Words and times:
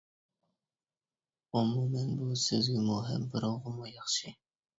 ئومۇمەن، 1.53 2.09
بۇ 2.23 2.31
سىزگىمۇ 2.45 2.97
ھەم 3.11 3.29
بىراۋغىمۇ 3.37 3.93
ياخشى. 3.93 4.35